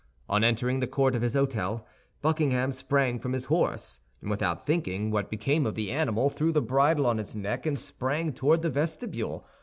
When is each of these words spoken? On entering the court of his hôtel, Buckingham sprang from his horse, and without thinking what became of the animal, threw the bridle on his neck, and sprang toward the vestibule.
On 0.27 0.43
entering 0.43 0.79
the 0.79 0.87
court 0.87 1.13
of 1.13 1.21
his 1.21 1.35
hôtel, 1.35 1.83
Buckingham 2.23 2.71
sprang 2.71 3.19
from 3.19 3.33
his 3.33 3.45
horse, 3.45 3.99
and 4.19 4.31
without 4.31 4.65
thinking 4.65 5.11
what 5.11 5.29
became 5.29 5.63
of 5.67 5.75
the 5.75 5.91
animal, 5.91 6.27
threw 6.27 6.51
the 6.51 6.59
bridle 6.59 7.05
on 7.05 7.19
his 7.19 7.35
neck, 7.35 7.67
and 7.67 7.77
sprang 7.79 8.33
toward 8.33 8.63
the 8.63 8.71
vestibule. 8.71 9.45